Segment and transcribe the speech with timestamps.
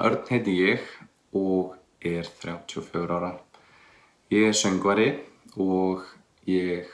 [0.00, 0.80] Sigurjón Örn heiti ég
[1.36, 3.40] og er 34 ára.
[4.30, 5.20] Ég er söngvari
[5.56, 6.04] og
[6.46, 6.86] ég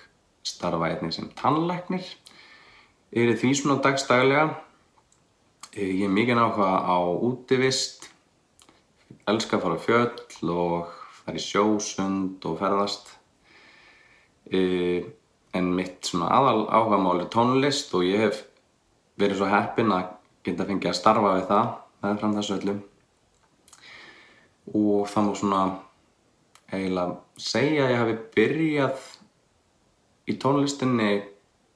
[0.42, 2.02] starfa einnig sem tannlæknir.
[3.12, 4.56] Er í því svona dagstaglega.
[5.76, 8.10] Eh, Ég er mikið áhuga á útivist,
[9.28, 10.90] elska að fara fjöll og
[11.22, 13.06] fara í sjósund og ferðast.
[14.50, 15.04] Eh,
[15.54, 18.42] En mitt svona aðal áhugamál er tónlist og ég hef
[19.16, 20.10] verið svo heppinn að
[20.44, 21.70] geta fengið að starfa við það
[22.02, 22.74] meðfram þessu öllu.
[24.74, 25.62] Og það má svona
[26.72, 29.08] eiginlega segja að ég hafi byrjað
[30.26, 31.10] í tónlistinni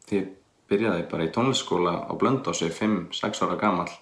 [0.09, 0.23] því
[0.71, 3.93] byrjaði bara í tónlistskóla á Blöndósi 5-6 ára gamall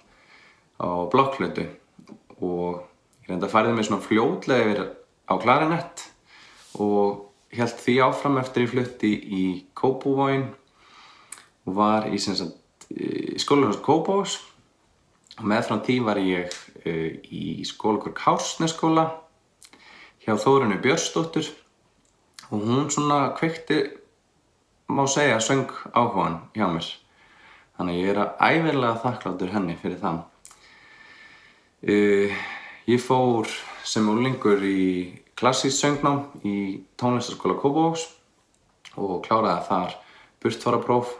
[0.80, 1.66] á blokkflötu.
[2.40, 2.80] Og
[3.24, 4.84] ég reynda færði mig svona fljótlega yfir
[5.28, 6.06] á klarinett
[6.80, 9.44] og held því áfram eftir ég flutti í
[9.76, 10.48] Kópavóin
[11.68, 14.38] og var í í skólanum Kópavós
[15.38, 19.06] og meðfram því var ég í skólakor Kársneskóla
[20.24, 21.48] hjá Þórunni Björnsdóttur.
[22.50, 23.82] Og hún svona kveikti
[24.88, 26.88] má segja söng áhugan hjá mér.
[27.78, 30.22] Þannig ég er að ævirlega þakkláttur henni fyrir það.
[31.84, 32.32] Uh,
[32.88, 33.46] ég fór
[33.86, 38.08] sem úlingur í klassísk söngnám í tónlistaskóla Kópavóks
[38.98, 39.94] og kláraði þar
[40.42, 41.12] burtfarapróf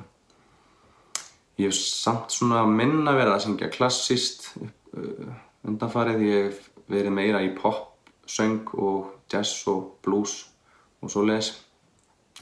[1.59, 5.31] ég hef samt svona minna verið að syngja klassíst uh,
[5.69, 7.97] undanfarið ég hef verið meira í pop,
[8.29, 10.41] söng og jazz og blues
[11.03, 11.53] og svo les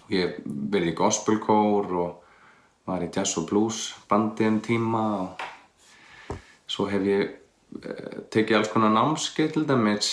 [0.05, 5.05] og ég hef verið í gospelkór og var í jazz og blues bandi um tíma
[5.23, 6.37] og
[6.67, 7.27] svo hef ég
[7.83, 10.11] uh, tekið alls konar námskeið til dæmis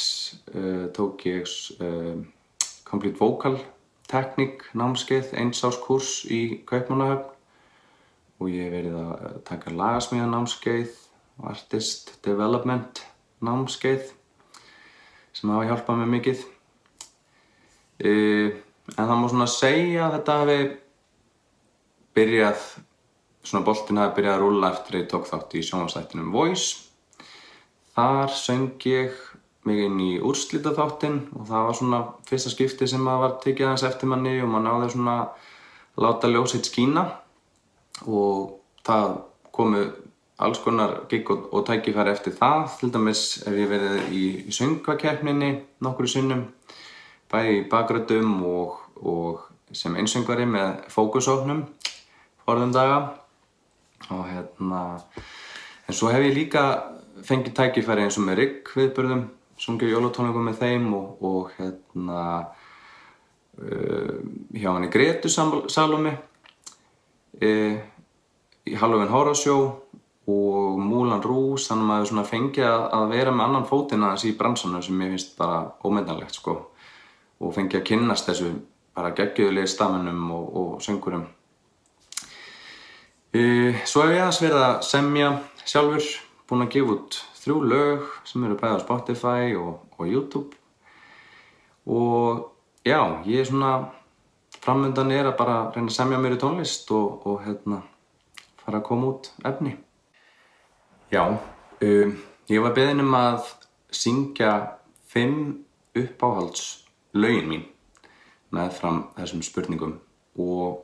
[0.54, 1.50] uh, tók ég
[1.80, 2.18] uh,
[2.86, 3.58] Complete Vocal
[4.10, 7.32] Technique námskeið eins ás kurs í Kaupmannahöfn.
[8.42, 13.02] Og ég hef verið að taka lagasmíða námskeið og Artist Development
[13.44, 14.12] námskeið
[15.34, 16.46] sem hafa hjálpað mér mikið.
[18.04, 18.54] Uh,
[18.94, 20.58] en það má svona segja að þetta hafi
[22.14, 22.66] byrjað
[23.44, 26.90] svona boltinn hafi byrjað að rúlla eftir að ég tók þátt í sjónvarsættinum Voice.
[27.94, 29.18] Þar söng ég
[29.68, 33.86] mig inn í úrslitaþáttinn og það var svona fyrsta skipti sem maður var tekið aðeins
[33.88, 37.06] eftir manni og maður náði svona að láta ljósitt skína.
[38.10, 39.20] Og það
[39.56, 39.84] komu
[40.38, 42.68] alls konar gig og, og tækifæri eftir það.
[42.80, 45.52] Til dæmis hef ég verið í, í söngvakeppninni
[45.86, 46.48] nokkru sinnum,
[47.32, 51.64] bæði í bakröddum og, og sem einsöngvari með fókusóknum
[52.44, 52.98] forðum daga
[54.12, 54.82] og hérna
[55.88, 56.64] en svo hef ég líka
[57.24, 59.24] fengið tækifæri eins og með Rigg viðbörðum,
[59.60, 62.26] sungið jólatónleikum með þeim og, og hérna
[63.62, 64.20] uh,
[64.52, 66.14] hjá henni Gretu Salome
[67.40, 67.76] uh,
[68.64, 69.64] í Halloween Horror Show
[70.28, 74.36] og Moulin Rouge þannig að maður svona fengið að, vera með annan fótinn aðeins í
[74.40, 76.56] bransanum sem ég finnst bara ómeðanlegt sko.
[77.44, 78.54] Og fengið að kynnast þessu
[78.96, 81.26] bara geggjöðulegi stafnum og, og söngurum
[83.36, 85.30] uh, Svo hef ég aðeins verið að semja
[85.66, 86.10] sjálfur
[86.48, 90.56] búinn að gefa út þrjú lög sem eru bæðið á Spotify og, og YouTube.
[91.84, 92.46] Og
[92.88, 93.74] já, ég er svona
[94.64, 97.82] framöndan er að bara reyna að semja mér í tónlist og, og hérna
[98.64, 99.76] fara að koma út efni
[101.14, 102.14] Já, um,
[102.50, 103.52] ég var beðin um að
[103.94, 104.54] syngja
[105.06, 105.60] fimm
[105.94, 107.66] uppáhalds lögin mín
[108.50, 109.92] með fram þessum spurningum
[110.42, 110.80] og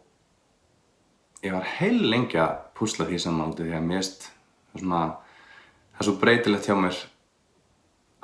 [1.42, 5.98] ég var heil lengi að púsla því saman út af því að mér svona það
[6.04, 7.02] er svo breytilegt hjá mér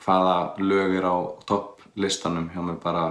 [0.06, 1.16] hvaða lög er á
[1.50, 3.08] topplistanum hjá mér bara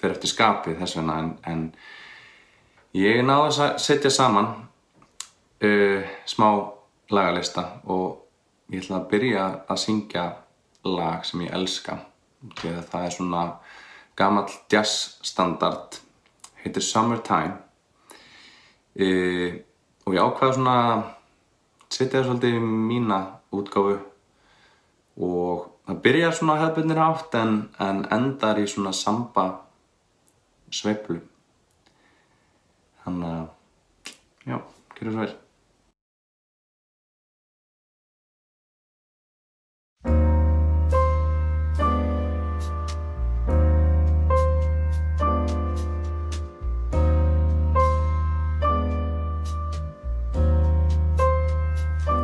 [0.00, 1.68] fyrir eftir skapið þess vegna en, en
[2.96, 6.77] ég náði að setja saman uh, smá
[7.10, 8.24] lagalista og
[8.72, 10.24] ég ætla að byrja að syngja
[10.88, 11.98] lag sem ég elska
[12.60, 13.44] því að það er svona
[14.18, 15.98] gamall jazz standard
[16.62, 17.56] heitir Summertime.
[18.98, 19.62] Uh,
[20.06, 20.76] og ég ákvaði svona
[21.88, 23.18] setja það svolítið í mína
[23.54, 23.98] útgáfu
[25.24, 29.48] og það byrjar svona hefðbundir átt en, en endar í svona samba
[30.74, 31.20] sveiflu.
[33.04, 34.10] Þannig að
[34.50, 34.58] já,
[34.98, 35.36] gerur svo vel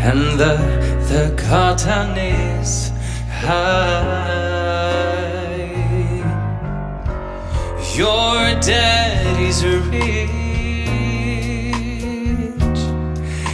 [0.08, 0.58] and the
[1.10, 2.92] the curtain is
[3.30, 4.66] high.
[7.96, 8.60] Your
[9.46, 10.30] daddy's rich,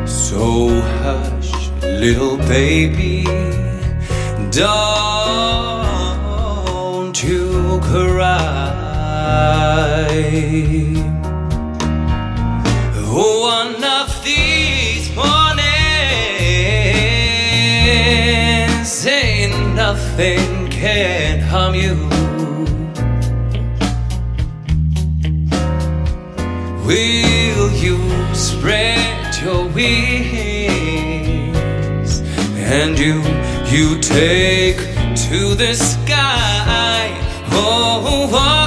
[0.06, 0.70] So
[1.02, 3.24] hush, little baby,
[4.52, 5.64] don't
[7.24, 8.84] you cry.
[20.18, 21.96] Nothing can harm you.
[26.86, 27.98] Will you
[28.34, 30.62] spread your wings
[32.56, 33.22] and you
[33.68, 34.78] you take
[35.28, 37.12] to the sky?
[37.52, 38.65] Oh, oh, oh.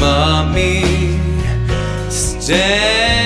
[0.00, 0.82] Mommy
[2.08, 3.18] standing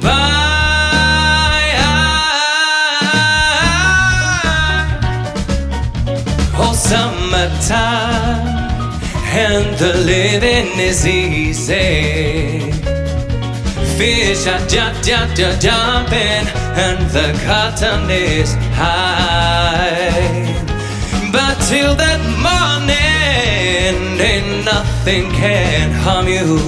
[0.00, 0.30] by.
[6.56, 8.46] Oh, summertime,
[9.24, 12.70] and the living is easy.
[13.98, 16.46] Fish are jump, jump, jump, jumping,
[16.86, 20.09] and the cotton is high.
[21.32, 26.58] But till that morning, ain't nothing can harm you.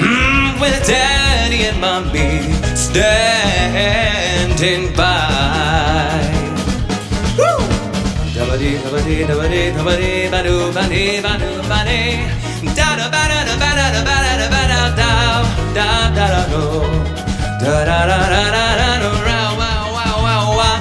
[0.00, 2.40] Mm, with daddy and mommy
[2.74, 6.24] standing by.
[7.38, 7.58] Woo!
[8.34, 12.16] Dabba-dee, dabba-dee, dabba-dee, dabba-dee, ba-doo, ba-dee, ba-doo, ba-dee.
[12.78, 15.10] Da-da-ba-da-da-ba-da-da-ba-da-da-ba-da-da,
[15.76, 16.62] da-da-da-do.
[17.64, 20.78] Da-da-da-da-da-da-do, row, wow, wow, wow, wow.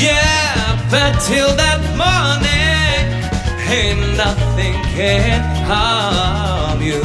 [0.00, 0.39] Yeah,
[0.90, 3.06] but till that morning,
[3.70, 7.00] ain't nothing can harm you.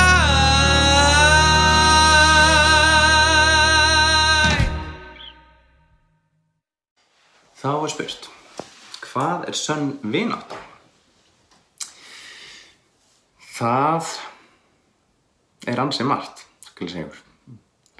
[7.60, 8.30] Þá er spurt,
[9.04, 10.69] hvað er sönn vinátt?
[13.60, 14.06] Það
[15.68, 17.24] er ansið margt, skal ég segja ykkur.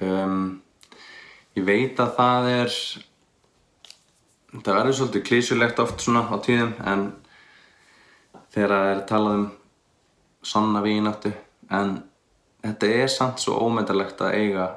[0.08, 0.44] Um,
[1.58, 2.76] ég veit að það er,
[4.54, 7.04] það verður svolítið klísjulegt oft svona á tíðum, en
[8.56, 9.44] þegar það er talað um
[10.54, 11.34] sanna vináttu,
[11.76, 11.92] en
[12.64, 14.70] þetta er samt svo ómetalegt að eiga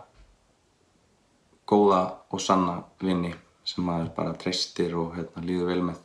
[1.70, 2.02] góða
[2.34, 3.30] og sanna vinni
[3.62, 6.02] sem maður bara treystir og hérna, líður vel með.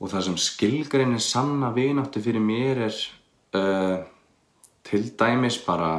[0.00, 3.04] Og það sem skilgreinir sanna vináttu fyrir mér er
[3.56, 3.96] uh,
[4.86, 5.90] til dæmis bara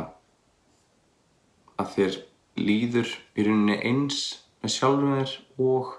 [1.78, 2.20] að þér
[2.58, 4.22] líður í rauninni eins
[4.64, 5.34] með sjálfum þér
[5.68, 5.96] og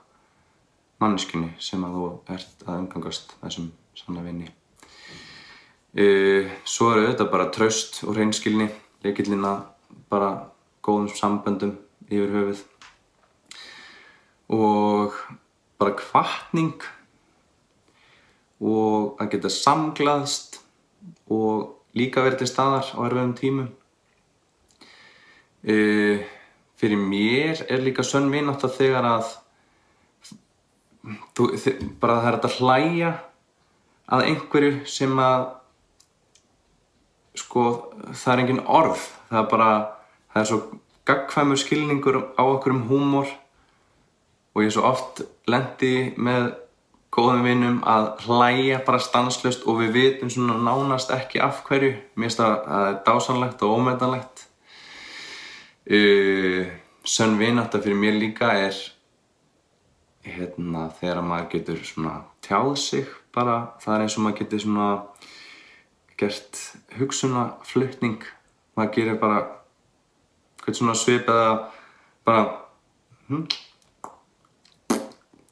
[1.02, 4.50] manneskunni sem að þú ert að umgangast þessum sanna vinni.
[5.98, 8.68] Uh, svo er auðvitað bara traust og reynskilni,
[9.04, 9.66] leikillin að
[10.10, 10.32] bara
[10.84, 11.76] góðum samböndum
[12.08, 12.64] yfir höfuð
[14.48, 15.16] og
[15.78, 16.80] bara kvartning
[18.58, 20.57] og að geta samglaðst
[21.32, 23.68] og líka verið til staðar á erfiðum tímum.
[25.68, 26.24] Uh,
[26.78, 29.32] fyrir mér er líka sönn vinátt að þegar að
[31.34, 33.12] þú, þi, bara það er að hlæja
[34.08, 35.46] að einhverju sem að
[37.38, 37.64] sko
[38.12, 39.72] það er engin orð það er bara,
[40.32, 40.60] það er svo
[41.08, 43.30] gagkvæmur skilningur á okkur um húmor
[44.54, 46.50] og ég er svo oft lendi með
[47.14, 51.94] góðum vinnum að hlæja bara stanslust og við vitum svona nánast ekki af hverju.
[52.14, 54.44] Mér finnst það að það er dásanlegt og ómetanlegt.
[55.88, 56.68] Uh,
[57.08, 58.76] sönn vinátta fyrir mér líka er
[60.28, 64.88] hérna þegar maður getur svona tjáð sig bara það er eins og maður getur svona
[66.18, 66.60] gert
[66.98, 68.20] hugsunaflutning.
[68.76, 69.38] Maður gerir bara
[70.58, 71.52] eitthvað svona svip eða
[72.28, 72.44] bara
[73.28, 73.46] hm,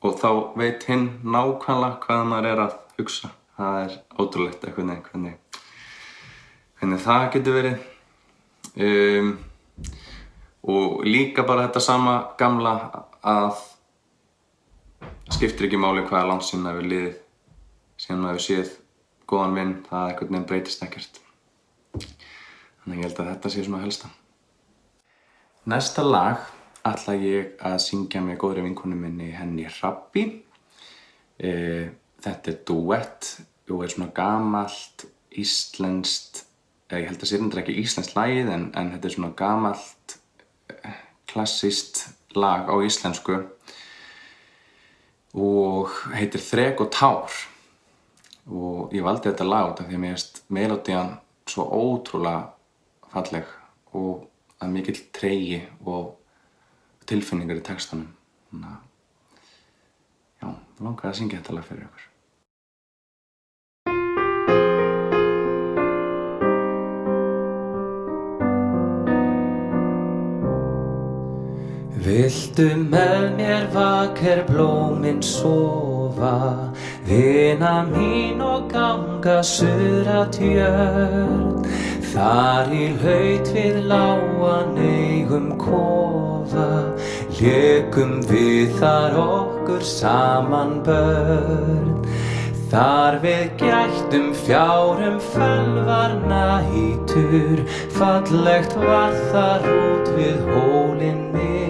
[0.06, 3.32] og þá veit hinn nákvæmlega hvað maður er að hugsa.
[3.56, 5.60] Það er ótrúlegt eitthvað nefn hvernig,
[6.80, 7.86] hvernig það getur verið.
[8.86, 9.30] Um,
[10.66, 12.75] og líka bara þetta sama gamla
[13.26, 13.62] að
[15.32, 17.14] skiptir ekki máli hvaða langt sinna við liðið
[18.02, 18.75] síðan að við séð
[19.30, 21.22] góðan vinn það eitthvað nefn breytist ekkert.
[21.96, 24.12] Þannig að ég held að þetta sé svona helsta.
[25.66, 26.44] Næsta lag
[26.87, 30.25] ætla ég að syngja með góðri vinkonu minni henni Rabbi
[31.38, 31.52] e,
[32.26, 33.33] Þetta er duett
[33.71, 35.05] og er svona gamalt
[35.37, 36.45] íslenskt
[36.88, 40.16] eða ég held að sé reyndar ekki íslenskt lagið en, en þetta er svona gamalt
[41.26, 43.40] klassíst lag á íslensku
[45.37, 47.38] og heitir Þrek og Tár.
[48.47, 51.16] Og ég valdi þetta lag út af því að mér erst melodían
[51.50, 52.47] svo ótrúlega
[53.12, 53.50] falleg
[53.99, 54.26] og
[54.62, 56.14] að mikill treyji og
[57.10, 58.10] tilfinningar í textanum.
[58.50, 58.82] Þannig að
[60.42, 62.12] já, það langar að syngja þetta lag fyrir ykkur.
[72.06, 76.36] Viltu með mér vaker blóminn sofa,
[77.08, 81.65] vina mín og ganga sura tjörn.
[82.16, 86.68] Þar í laut við láan eigum kofa,
[87.37, 91.92] lékum við þar okkur saman börn.
[92.73, 97.61] Þar við gættum fjárum fölvarna hýtur,
[97.99, 101.65] fallegt var þar út við hólinn minn.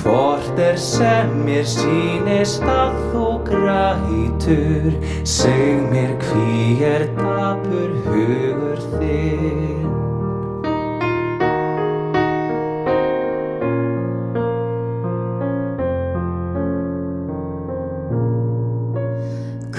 [0.00, 4.94] Hvort er sem mér sýnist að þú grætur,
[5.28, 9.84] seg mér hví er dapur hugur þinn.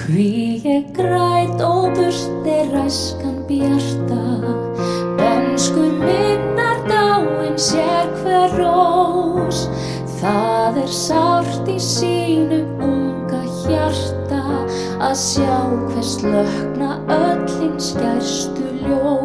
[0.04, 4.31] Hví ég græt óburt er ræskan bjarta
[15.12, 15.56] Að sjá
[15.92, 19.21] hvers lögna öllin skærstu ljós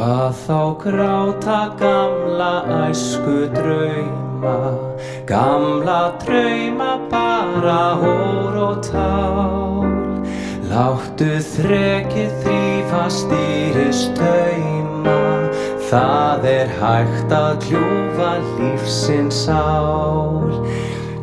[0.00, 2.52] Hvað þá gráta gamla
[2.88, 4.52] æsku drauma,
[5.28, 9.92] gamla drauma bara hór og tál.
[10.70, 15.18] Láttu þrekið þrýfa stýrist tauma,
[15.90, 20.48] það er hægt að kljúfa lífsins ál.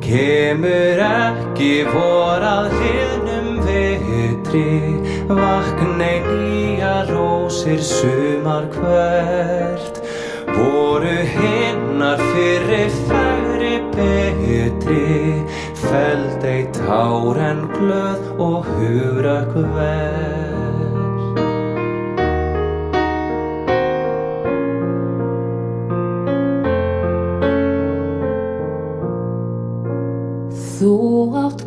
[0.05, 4.69] Kemur ekki vor að hliðnum vetri,
[5.34, 6.46] vaknei nýja
[7.09, 10.01] rósir sumar hvert.
[10.47, 15.43] Voru hinnar fyrir færi betri,
[15.75, 20.17] feld ei tár en glöð og hugrak hvert.
[30.77, 30.95] Þú
[31.45, 31.66] átt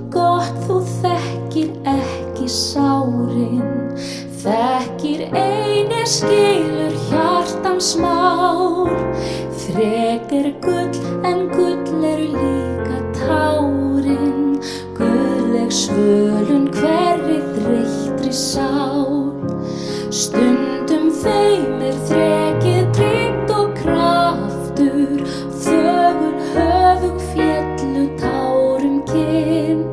[6.11, 8.88] skilur hjartans mál
[9.61, 10.97] Þrek er gull
[11.29, 14.57] en gull eru líka tárin.
[14.97, 19.31] Guðleg svölun hverri þreyttri sál.
[20.11, 25.23] Stundum þeim er þrekið tryggt og kraftur.
[25.62, 29.87] Þögul höfug fjallu tárum kinn.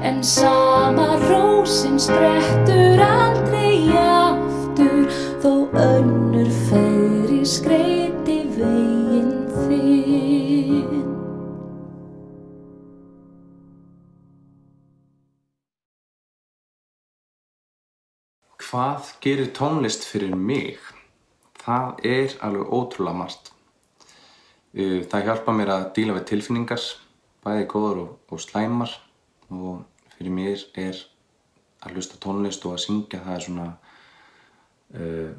[0.00, 2.57] En sama rósin sprettur
[19.28, 20.78] gerir tónlist fyrir mig?
[21.60, 23.52] Það er alveg ótrúlega margt.
[24.72, 26.84] Uh, Það hjálpa mér að díla við tilfinningar,
[27.44, 28.94] bæði góður og, og slæmar
[29.52, 29.82] og
[30.16, 30.96] fyrir mér er
[31.84, 33.66] að hlusta tónlist og að syngja það er svona
[34.96, 35.30] uh,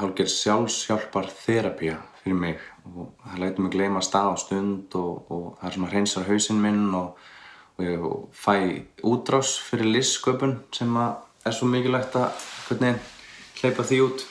[0.00, 5.46] hálfgerð sjálfshjálpar þerapía fyrir mig og það lætur mig gleyma stað og stund og, og
[5.60, 7.22] það er svona hreinsar hausinn minn og,
[7.78, 8.56] og ég fæ
[9.06, 12.98] útrás fyrir listsköpun sem að er svo mikilvægt að hvernig
[13.60, 14.26] hleypa því út?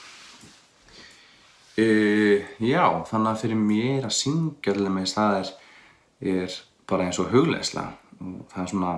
[1.76, 5.50] Uh, já, þannig að fyrir mér að syngja alveg með það
[6.24, 6.56] er,
[6.88, 7.90] bara eins og hugleðsla
[8.22, 8.94] og það er svona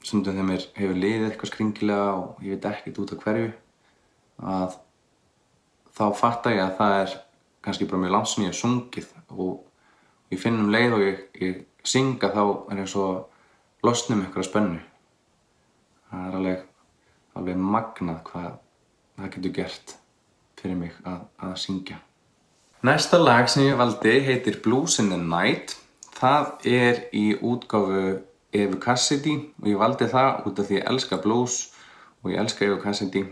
[0.00, 3.52] stundum þegar mér hefur liðið eitthvað skringilega og ég veit ekkert út af hverju
[4.56, 4.76] að
[5.96, 7.14] þá fatta ég að það er
[7.64, 9.08] kannski bara mjög langt sem ég hef sungið.
[9.34, 9.64] Og
[10.30, 13.06] ég finn um leið og ég, ég synga þá er ég svo
[13.86, 14.82] losnum ykkur að spennu.
[16.10, 16.62] Það er alveg,
[17.38, 18.52] alveg magnað hvað
[19.16, 19.96] það getur gert
[20.60, 21.98] fyrir mig að, að syngja.
[22.86, 25.76] Næsta lag sem ég valdi heitir Blues in the Night.
[26.16, 28.20] Það er í útgáfu
[28.56, 31.56] Evu Cassidy og ég valdi það út af því ég elska blues
[32.22, 33.26] og ég elska Evu Cassidy.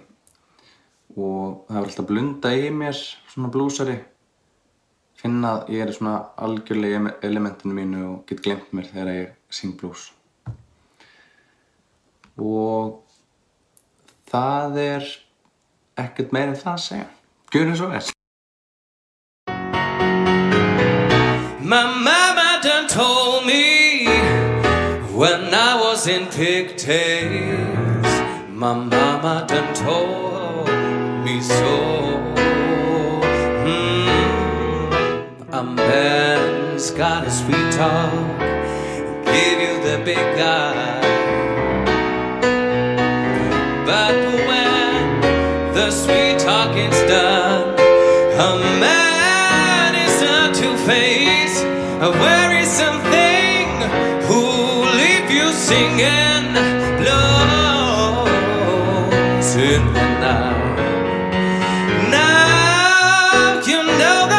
[1.15, 4.01] Og það er alltaf blunda í mér svona bluesari
[5.25, 9.31] finna að ég er svona algjörlega í elementinu mínu og get glemt mér þegar ég
[9.49, 10.11] syng blues.
[12.37, 13.01] Og
[14.29, 15.07] það er
[15.97, 17.09] ekkert meira en það að segja
[17.55, 18.03] Gjörðu svo vel
[21.65, 24.07] My mama done told me
[25.15, 28.07] when I was in pigtails.
[28.51, 30.69] My mama done told
[31.25, 32.19] me so.
[33.65, 35.55] Hmm.
[35.55, 38.41] A man's got a sweet talk,
[39.25, 41.04] give you the big guy.
[46.85, 47.75] Talking's done,
[48.35, 51.63] a man is a two-face,
[52.03, 53.69] a wearisome thing
[54.27, 56.55] who'll leave you singing?
[56.99, 58.29] Blues
[59.57, 60.79] in the night.
[62.11, 64.35] Now you know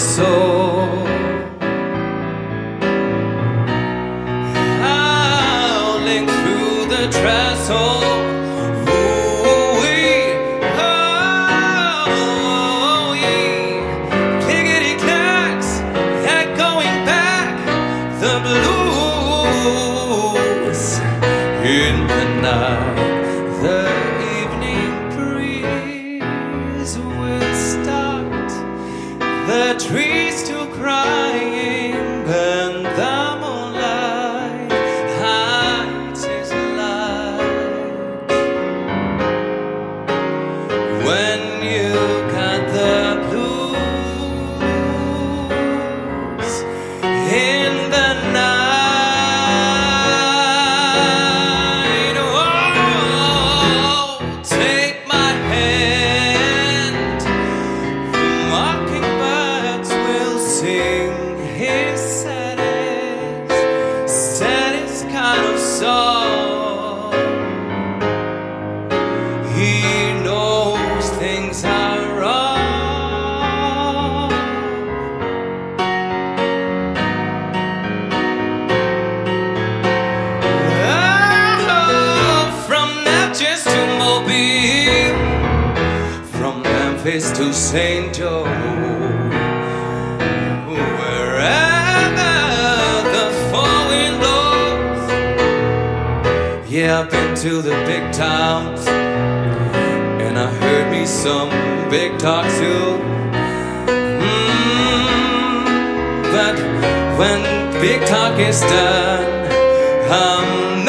[0.00, 1.09] soul.
[106.40, 106.56] But
[107.18, 107.40] when
[107.82, 109.26] big talk is done,
[110.24, 110.30] a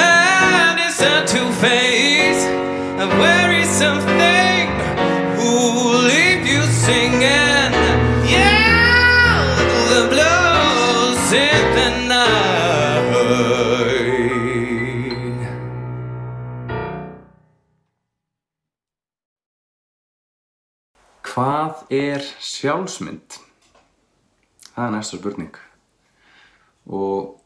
[0.02, 2.44] man is a two-face,
[3.06, 4.68] a wearisome thing
[5.36, 7.72] who'll leave you singing.
[8.36, 9.44] Yeah,
[9.92, 13.12] the blues in the night.
[21.32, 23.41] Hvað er sjálfsmynd?
[24.76, 25.56] Það er næsta spurning.
[26.88, 27.38] Og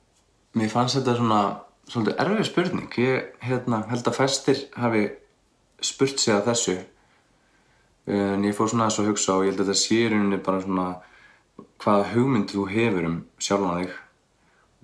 [0.55, 1.41] mér fannst þetta svona
[1.89, 2.97] svolítið erfið spurning.
[3.01, 5.05] Ég hérna, held að fæstir hafi
[5.81, 6.77] spurt sig að þessu.
[8.05, 10.41] En ég fór svona þess að hugsa og ég held að þetta sé í rauninni
[10.45, 10.87] bara svona
[11.81, 13.95] hvaða hugmynd þú hefur um sjálfan þig.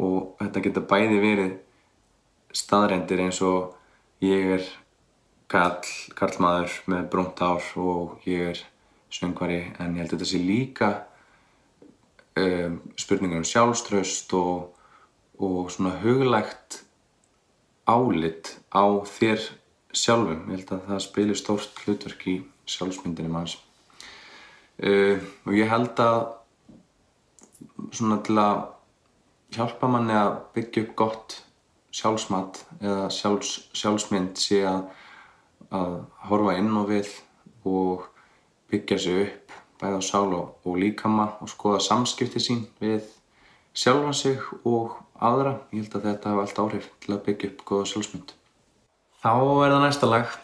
[0.01, 1.53] Og þetta geta bæði verið
[2.57, 3.77] staðrendir eins og
[4.25, 4.65] ég er
[5.51, 5.85] kall,
[6.17, 8.61] kallmaður með brúnt ár og ég er
[9.11, 10.91] söngvari en ég held að þetta sé líka
[12.39, 14.75] um, spurningar um sjálfströst og,
[15.39, 16.83] og svona huglægt
[17.89, 19.47] álit á þér
[19.91, 20.47] sjálfum.
[20.51, 22.37] Ég held að það spilir stórt hlutverk í
[22.69, 23.57] sjálfsmyndinni manns.
[24.83, 26.19] uh, og ég held að
[27.91, 28.61] svona til að
[29.51, 31.37] hjálpa manni að byggja upp gott
[31.91, 34.85] sjálfsmat eða sjálfs, sjálfsmynd sé að,
[35.75, 35.97] að
[36.29, 37.11] horfa inn á við
[37.67, 38.07] og
[38.71, 43.07] byggja sig upp bæða á sál og, líkama og skoða samskipti sín við
[43.73, 45.57] sjálfan sig og aðra.
[45.73, 48.33] Ég held að þetta hafa allt áhrif til að byggja upp góða sjálfsmynd.
[49.21, 50.39] Þá er það næsta lag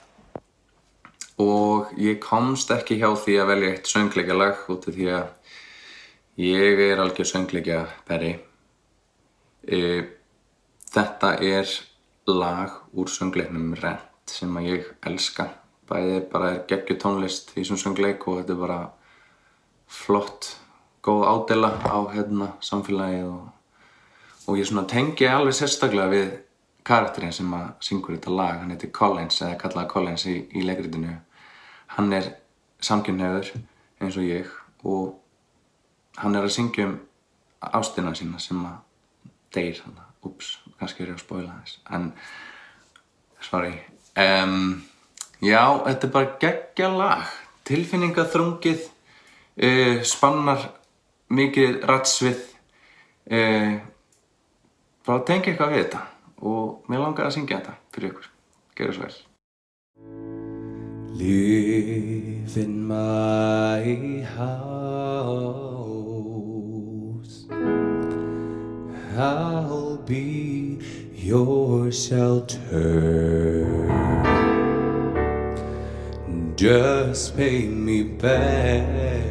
[1.38, 5.28] og ég komst ekki hjá því að velja eitt söngleikja lag út af því að
[6.42, 8.34] ég er algjör söngleikja berri.
[9.68, 9.80] E,
[10.94, 11.70] þetta er
[12.28, 15.52] lag úr söngleiknum Rent sem að ég elska.
[15.88, 18.80] Bæði bara er geggju tónlist í þessum söngleik og þetta er bara
[19.88, 20.56] flott,
[21.02, 23.48] góð ádela á hérna samfélagið og,
[24.48, 26.36] og ég tengi alveg sérstaklega við
[26.88, 31.16] karakterinn sem að syngur þetta lag, hann heitir Collins eða kallaði Collins í, í leikritinu.
[31.98, 32.30] Hann er
[32.84, 33.52] samkynhauður
[34.04, 34.52] eins og ég
[34.88, 35.18] og
[36.22, 36.98] hann er að syngja um
[37.60, 38.78] ástina sína sem að
[39.56, 39.98] deyr hann,
[40.28, 42.12] ups, kannski er ég að spóila þess en,
[43.44, 43.74] sorry.
[44.18, 44.84] Um,
[45.42, 47.34] já, þetta er bara geggja lag.
[47.68, 48.86] Tilfinningaþrungið
[49.58, 50.62] uh, spannar
[51.34, 52.42] mikið rætsvið
[53.32, 53.74] uh,
[55.08, 56.04] bara tengja eitthvað við þetta.
[56.48, 58.28] Og mér langar að syngja þetta fyrir ykkur.
[58.78, 59.18] Gerðu svo vel.
[76.58, 79.27] Just pay me back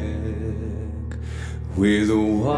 [1.77, 2.57] with one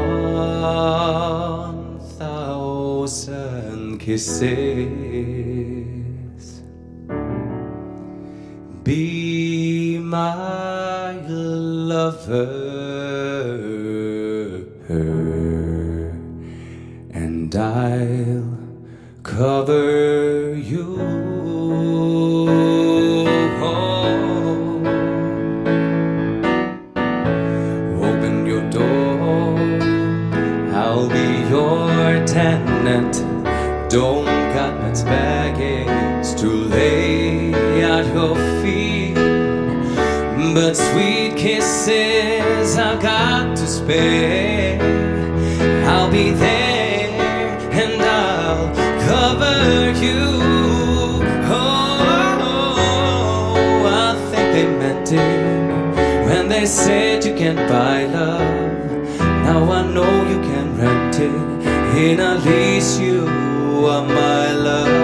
[2.17, 5.58] thousand kisses.
[56.69, 59.19] Said you can't buy love.
[59.19, 61.97] Now I know you can rent it.
[61.97, 63.25] In at least you
[63.87, 64.98] are my love.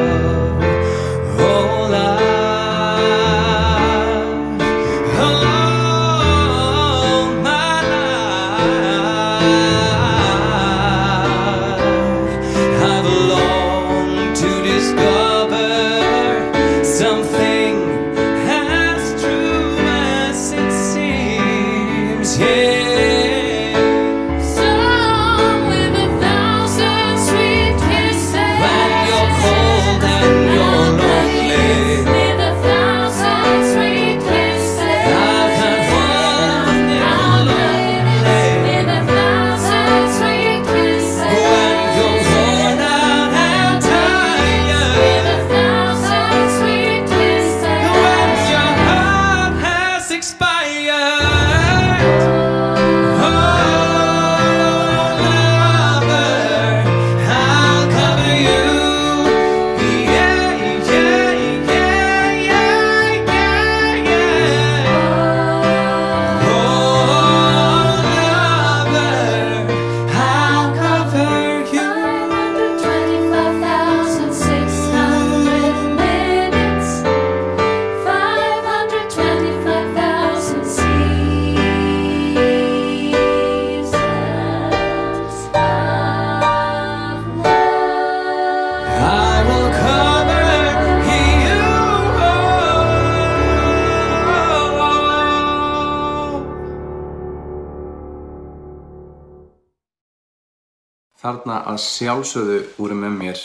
[101.75, 103.39] Að sjálfsögðu voru með mér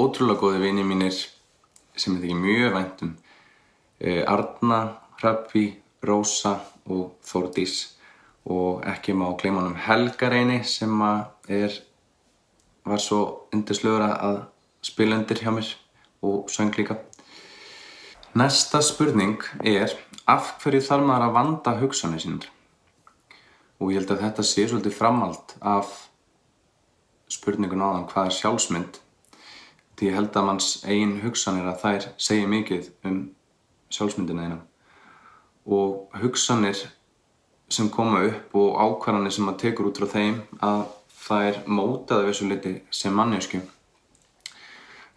[0.00, 1.16] ótrúlega góði vini mínir
[1.98, 3.10] sem ég þykki mjög væntum.
[4.00, 4.80] Eh, Arna,
[5.20, 5.64] Hraffi,
[6.02, 6.54] Rósa
[6.88, 7.96] og Þórdís
[8.48, 11.76] og ekki má gleyma honum Helgareini sem að er,
[12.88, 13.20] var svo
[13.52, 14.40] undislegur að
[14.82, 15.74] spila undir hjá mér
[16.24, 16.96] og söng líka.
[18.32, 19.92] Næsta spurning er
[20.24, 22.48] af hverju þarf maður að vanda hugsanir sínur?
[23.80, 25.92] og ég held að þetta sé svolítið framhald af
[27.30, 29.00] spurningun áðan hvað er sjálfsmynd?
[29.96, 33.18] Því ég held að manns eigin hugsanir að þær segja mikið um
[33.92, 34.60] sjálfsmyndina þína.
[35.70, 36.86] Og hugsanir
[37.70, 40.86] sem koma upp og ákvarðanir sem maður tekur út frá þeim að
[41.20, 43.60] það er mótaði þessu liti sem mannesku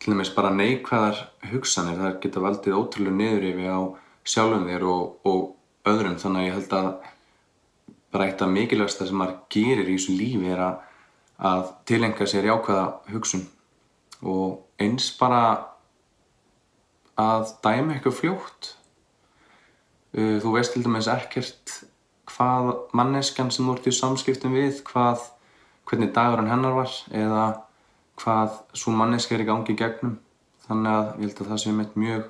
[0.04, 3.82] til dæmis bara neikvæðar hugsanir þær geta valdið ótrúlega niður yfir á
[4.28, 5.44] sjálfum þér og, og
[5.88, 6.18] öðrum.
[6.20, 6.90] Þannig að ég held að
[8.12, 10.82] bara eitt af mikilvægsta sem maður gerir í þessu lífi er að,
[11.44, 13.44] að tilenga sér jákvæða hugsun.
[14.24, 15.44] Og eins bara
[17.20, 18.74] að dæma eitthvað fljótt.
[20.14, 21.80] Uh, þú veist til dæmis ekkert
[22.34, 25.26] hvað manneskjan sem þú ert í samskiptum við hvað,
[25.90, 27.48] hvernig dagurinn hennar var eða
[28.22, 30.20] hvað svo manneska er í gangi í gegnum.
[30.64, 32.30] Þannig að ég held að það sé mitt mjög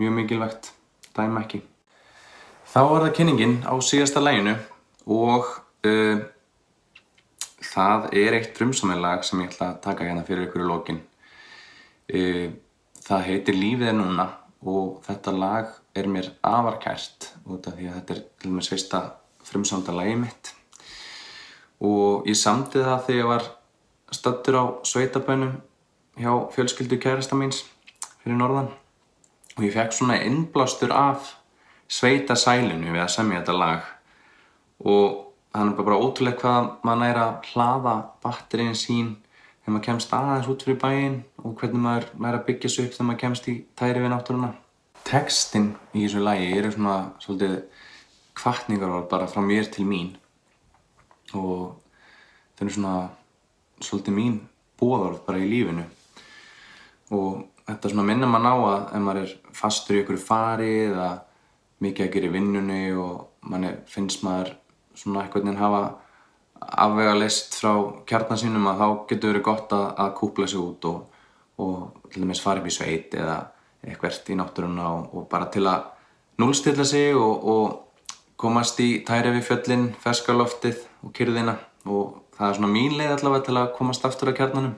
[0.00, 0.72] mjög mikilvægt
[1.16, 1.62] dæma ekki.
[2.72, 4.54] Þá var það kynningin á síðasta læginu
[5.06, 5.50] og
[5.86, 6.22] uh,
[7.64, 11.00] það er eitt drumsammelag sem ég ætla að taka hérna fyrir ykkur í lokin.
[12.12, 12.48] Uh,
[13.04, 14.28] það heitir Lífið er núna
[14.64, 18.56] og þetta lag er mér afar kært út af því að þetta er til og
[18.56, 19.02] með sveista
[19.44, 20.54] frumsamda lagi mitt.
[21.84, 23.46] Og ég samti það þegar ég var
[24.14, 25.58] stattur á sveitabænum
[26.20, 27.64] hjá fjölskyldu kærasta míns
[28.22, 28.70] fyrir norðan.
[29.56, 31.34] Og ég fekk svona innblástur af
[31.88, 33.90] sveita sælinu við að semja þetta lag.
[34.80, 35.23] Og
[35.54, 39.14] hann er bara ótrúlega hvað er að hlaða batterín sín
[39.62, 42.96] þegar maður kemst aðeins út fyrir bæinn og hvernig maður, maður að byggja sig upp
[42.96, 44.50] þegar maður kemst í tæri við náttúruna.
[45.04, 47.54] Textin í þessu lagi eru svona svolítið
[48.34, 50.14] kvartningarorð bara frá mér til mín
[51.38, 51.78] og
[52.56, 52.96] það eru svona
[53.78, 54.40] svolítið mín
[54.80, 55.86] bóðorð bara í lífinu
[57.14, 61.08] og þetta svona minnir mann á að ef maður er fastur í einhverju fari eða
[61.84, 64.54] mikið að gera í vinnunni og manni finnst maður
[64.94, 65.82] svona eitthvað en hafa
[66.84, 67.72] afvega list frá
[68.08, 71.24] kjarnan sínum að þá getur verið gott að, að kúpla sig út og,
[71.60, 73.38] og til dæmis fara upp í sveit eða
[73.84, 75.90] eitthvert í náttúruna og, og bara til að
[76.40, 77.80] núlstilla sig og, og
[78.40, 83.46] komast í tæri við fjöllin, ferskarloftið og kyrðina og það er svona mín leið allavega
[83.48, 84.74] til að komast aftur að kjarnanum.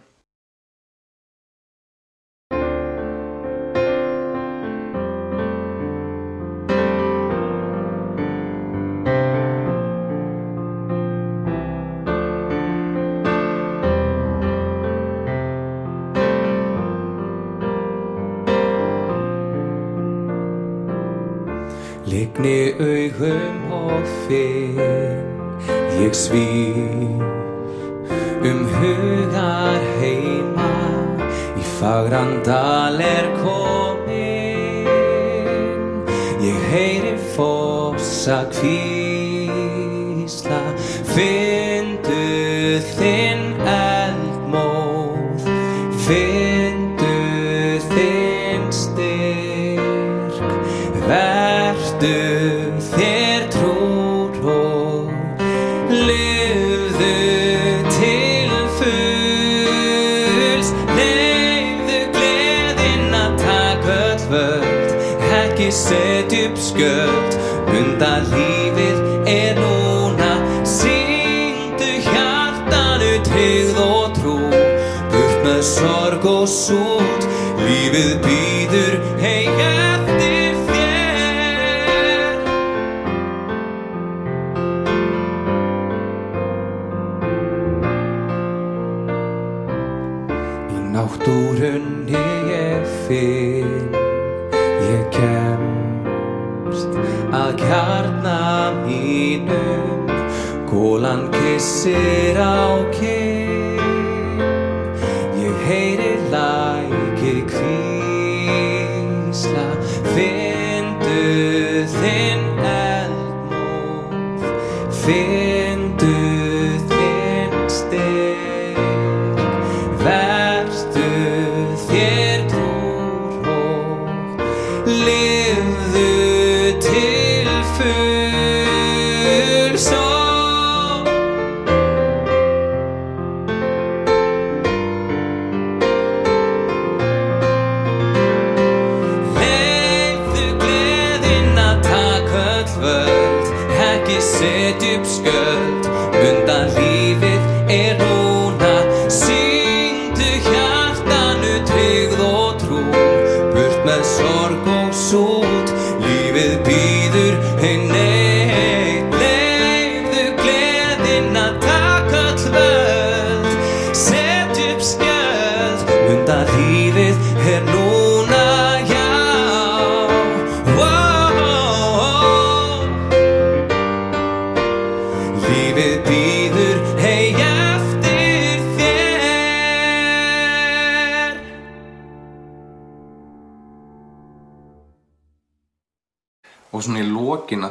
[24.27, 24.81] Finn
[26.01, 27.23] ég svíf
[28.51, 30.75] um hugar heima.
[31.57, 34.87] Í fagrandal er komin.
[36.43, 39.06] Ég heyri fossa kvísla
[66.77, 67.33] skjöld.
[67.77, 70.33] Undan lífið er núna
[70.69, 74.37] syngdu hjartanu tryggð og trú.
[75.12, 77.29] Burt með sorg og sút
[77.65, 82.37] lífið býður hei eftir þér.
[90.77, 93.91] Í náttúrunni ég finn
[94.87, 95.76] Ég kemst
[97.37, 98.38] að kjarna
[98.85, 100.09] mínum
[100.70, 104.40] Gólan kissir á kinn
[105.42, 107.96] Ég heyri læki kvísla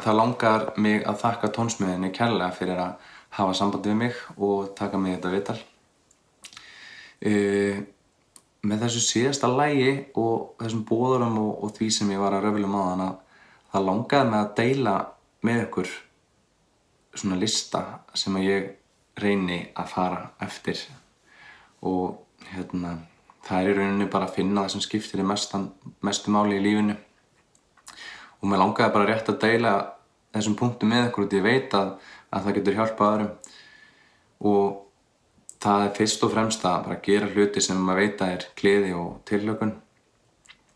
[0.05, 5.01] það langar mig að þakka tónsmiðinni kærlega fyrir að hafa samband við mig og taka
[5.01, 5.57] mig þetta vital
[7.25, 7.83] uh,
[8.65, 12.77] með þessu síðasta lægi og þessum bóðurum og, og því sem ég var að röflum
[12.77, 13.15] á þann að
[13.73, 14.95] það langaði mig að deila
[15.45, 15.91] með ykkur
[17.15, 17.81] svona lista
[18.17, 18.71] sem að ég
[19.21, 20.79] reyni að fara eftir.
[21.85, 22.17] Og
[22.51, 22.97] hérna
[23.45, 26.95] það er í rauninni bara að finna það sem skiptir í mestu máli í lífinu.
[28.41, 29.75] Og mér langaði bara rétt að deila
[30.35, 31.93] þessum punktum með ykkur og ég veit að,
[32.29, 33.31] að það getur hjálpað öðrum.
[34.45, 34.65] Og
[35.63, 38.91] það er fyrst og fremst að bara gera hluti sem maður veit að er gleði
[38.99, 39.73] og tillökun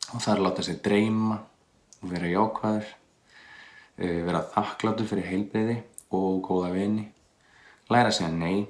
[0.10, 1.38] og það er að láta sig dreyma
[2.00, 2.88] og vera jákvæður
[4.00, 5.78] eh, vera þakkláttur fyrir heilbreyði
[6.18, 7.06] og góða vini.
[7.90, 8.66] Læra að segja nei.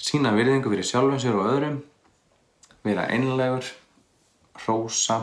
[0.00, 1.78] Sína virðingu fyrir sjálfum sér og öðrum.
[2.86, 3.68] Vera einlegur
[4.62, 5.20] hrósa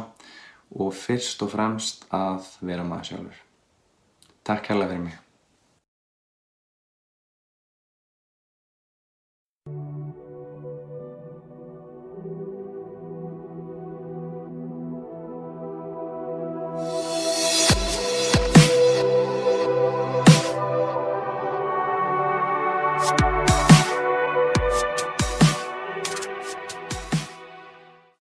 [0.78, 3.47] og fyrst og fremst að vera maður sjálfur
[4.48, 5.27] Takk hérlega fyrir mig